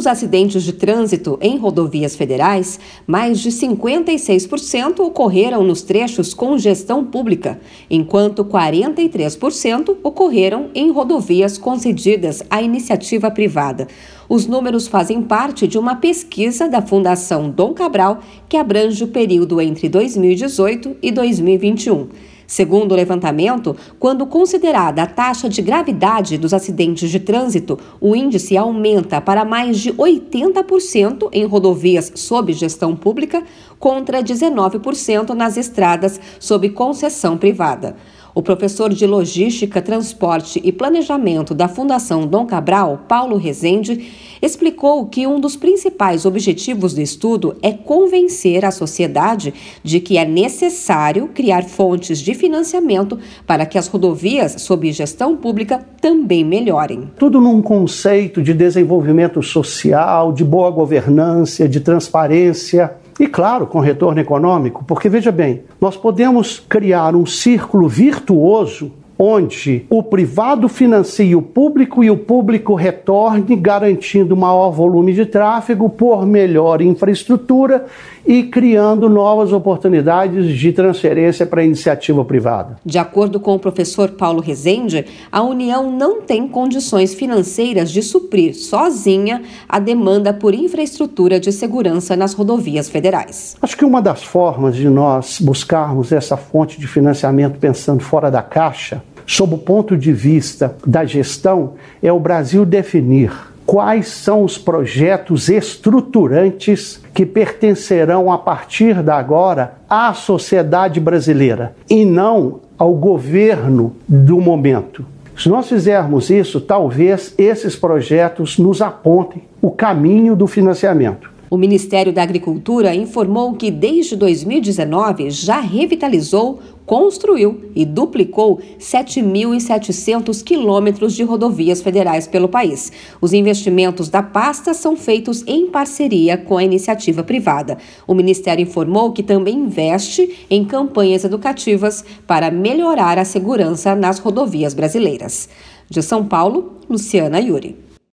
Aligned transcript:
Dos 0.00 0.06
acidentes 0.06 0.62
de 0.62 0.72
trânsito 0.72 1.38
em 1.42 1.58
rodovias 1.58 2.16
federais, 2.16 2.80
mais 3.06 3.38
de 3.38 3.50
56% 3.50 5.00
ocorreram 5.00 5.62
nos 5.62 5.82
trechos 5.82 6.32
com 6.32 6.56
gestão 6.56 7.04
pública, 7.04 7.60
enquanto 7.90 8.42
43% 8.42 9.98
ocorreram 10.02 10.70
em 10.74 10.90
rodovias 10.90 11.58
concedidas 11.58 12.42
à 12.48 12.62
iniciativa 12.62 13.30
privada. 13.30 13.88
Os 14.26 14.46
números 14.46 14.88
fazem 14.88 15.20
parte 15.20 15.66
de 15.66 15.76
uma 15.76 15.96
pesquisa 15.96 16.66
da 16.66 16.80
Fundação 16.80 17.50
Dom 17.50 17.74
Cabral 17.74 18.20
que 18.48 18.56
abrange 18.56 19.04
o 19.04 19.08
período 19.08 19.60
entre 19.60 19.86
2018 19.86 20.96
e 21.02 21.12
2021. 21.12 22.08
Segundo 22.50 22.90
o 22.90 22.96
levantamento, 22.96 23.76
quando 23.96 24.26
considerada 24.26 25.04
a 25.04 25.06
taxa 25.06 25.48
de 25.48 25.62
gravidade 25.62 26.36
dos 26.36 26.52
acidentes 26.52 27.08
de 27.08 27.20
trânsito, 27.20 27.78
o 28.00 28.16
índice 28.16 28.56
aumenta 28.56 29.20
para 29.20 29.44
mais 29.44 29.78
de 29.78 29.92
80% 29.92 31.28
em 31.32 31.44
rodovias 31.44 32.10
sob 32.16 32.52
gestão 32.52 32.96
pública, 32.96 33.44
contra 33.78 34.20
19% 34.20 35.28
nas 35.28 35.56
estradas 35.56 36.20
sob 36.40 36.70
concessão 36.70 37.38
privada. 37.38 37.94
O 38.34 38.42
professor 38.42 38.90
de 38.92 39.06
Logística, 39.06 39.82
Transporte 39.82 40.60
e 40.62 40.70
Planejamento 40.70 41.54
da 41.54 41.68
Fundação 41.68 42.26
Dom 42.26 42.46
Cabral, 42.46 43.04
Paulo 43.08 43.36
Rezende, 43.36 44.08
explicou 44.40 45.06
que 45.06 45.26
um 45.26 45.40
dos 45.40 45.56
principais 45.56 46.24
objetivos 46.24 46.94
do 46.94 47.00
estudo 47.00 47.56
é 47.60 47.72
convencer 47.72 48.64
a 48.64 48.70
sociedade 48.70 49.52
de 49.82 50.00
que 50.00 50.16
é 50.16 50.24
necessário 50.24 51.28
criar 51.28 51.64
fontes 51.64 52.20
de 52.20 52.32
financiamento 52.34 53.18
para 53.46 53.66
que 53.66 53.76
as 53.76 53.88
rodovias 53.88 54.56
sob 54.62 54.90
gestão 54.92 55.36
pública 55.36 55.84
também 56.00 56.44
melhorem. 56.44 57.10
Tudo 57.18 57.40
num 57.40 57.60
conceito 57.60 58.42
de 58.42 58.54
desenvolvimento 58.54 59.42
social, 59.42 60.32
de 60.32 60.44
boa 60.44 60.70
governança, 60.70 61.68
de 61.68 61.80
transparência 61.80 62.99
e, 63.20 63.26
claro, 63.26 63.66
com 63.66 63.80
retorno 63.80 64.18
econômico, 64.18 64.82
porque 64.82 65.06
veja 65.06 65.30
bem, 65.30 65.64
nós 65.78 65.94
podemos 65.94 66.58
criar 66.58 67.14
um 67.14 67.26
círculo 67.26 67.86
virtuoso 67.86 68.90
onde 69.22 69.84
o 69.90 70.02
privado 70.02 70.66
financie 70.66 71.36
o 71.36 71.42
público 71.42 72.02
e 72.02 72.10
o 72.10 72.16
público 72.16 72.74
retorne, 72.74 73.54
garantindo 73.54 74.34
maior 74.34 74.70
volume 74.70 75.12
de 75.12 75.26
tráfego 75.26 75.90
por 75.90 76.24
melhor 76.24 76.80
infraestrutura 76.80 77.84
e 78.26 78.44
criando 78.44 79.10
novas 79.10 79.52
oportunidades 79.52 80.56
de 80.58 80.72
transferência 80.72 81.44
para 81.44 81.60
a 81.60 81.64
iniciativa 81.64 82.24
privada. 82.24 82.78
De 82.84 82.98
acordo 82.98 83.38
com 83.38 83.54
o 83.54 83.58
professor 83.58 84.10
Paulo 84.10 84.40
Rezende, 84.40 85.04
a 85.30 85.42
União 85.42 85.90
não 85.90 86.22
tem 86.22 86.48
condições 86.48 87.12
financeiras 87.12 87.90
de 87.90 88.02
suprir 88.02 88.54
sozinha 88.54 89.42
a 89.68 89.78
demanda 89.78 90.32
por 90.32 90.54
infraestrutura 90.54 91.38
de 91.38 91.52
segurança 91.52 92.16
nas 92.16 92.32
rodovias 92.32 92.88
federais. 92.88 93.56
Acho 93.60 93.76
que 93.76 93.84
uma 93.84 94.00
das 94.00 94.22
formas 94.22 94.76
de 94.76 94.88
nós 94.88 95.40
buscarmos 95.40 96.10
essa 96.10 96.36
fonte 96.38 96.80
de 96.80 96.86
financiamento 96.86 97.58
pensando 97.58 98.02
fora 98.02 98.30
da 98.30 98.42
caixa 98.42 99.02
sob 99.30 99.54
o 99.54 99.58
ponto 99.58 99.96
de 99.96 100.12
vista 100.12 100.74
da 100.84 101.04
gestão, 101.04 101.74
é 102.02 102.12
o 102.12 102.18
Brasil 102.18 102.66
definir 102.66 103.30
quais 103.64 104.08
são 104.08 104.42
os 104.42 104.58
projetos 104.58 105.48
estruturantes 105.48 107.00
que 107.14 107.24
pertencerão 107.24 108.32
a 108.32 108.36
partir 108.36 109.04
da 109.04 109.16
agora 109.16 109.74
à 109.88 110.12
sociedade 110.14 110.98
brasileira 110.98 111.76
e 111.88 112.04
não 112.04 112.58
ao 112.76 112.92
governo 112.94 113.94
do 114.08 114.40
momento. 114.40 115.06
Se 115.38 115.48
nós 115.48 115.68
fizermos 115.68 116.28
isso, 116.28 116.60
talvez 116.60 117.32
esses 117.38 117.76
projetos 117.76 118.58
nos 118.58 118.82
apontem 118.82 119.44
o 119.62 119.70
caminho 119.70 120.34
do 120.34 120.48
financiamento. 120.48 121.29
O 121.50 121.56
Ministério 121.56 122.12
da 122.12 122.22
Agricultura 122.22 122.94
informou 122.94 123.54
que 123.54 123.72
desde 123.72 124.14
2019 124.14 125.30
já 125.30 125.58
revitalizou, 125.58 126.60
construiu 126.86 127.72
e 127.74 127.84
duplicou 127.84 128.60
7.700 128.78 130.44
quilômetros 130.44 131.12
de 131.12 131.24
rodovias 131.24 131.82
federais 131.82 132.28
pelo 132.28 132.48
país. 132.48 132.92
Os 133.20 133.32
investimentos 133.32 134.08
da 134.08 134.22
pasta 134.22 134.72
são 134.72 134.96
feitos 134.96 135.42
em 135.44 135.66
parceria 135.66 136.38
com 136.38 136.56
a 136.56 136.62
iniciativa 136.62 137.24
privada. 137.24 137.78
O 138.06 138.14
Ministério 138.14 138.62
informou 138.62 139.10
que 139.10 139.22
também 139.24 139.56
investe 139.56 140.46
em 140.48 140.64
campanhas 140.64 141.24
educativas 141.24 142.04
para 142.28 142.48
melhorar 142.52 143.18
a 143.18 143.24
segurança 143.24 143.96
nas 143.96 144.20
rodovias 144.20 144.72
brasileiras. 144.72 145.48
De 145.88 146.00
São 146.00 146.24
Paulo, 146.24 146.74
Luciana 146.88 147.40
Yuri. 147.40 147.89